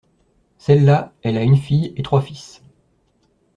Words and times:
Celle-là 0.57 1.13
elle 1.21 1.37
a 1.37 1.43
une 1.43 1.57
fille 1.57 1.93
et 1.95 2.01
trois 2.01 2.21
fils. 2.23 2.63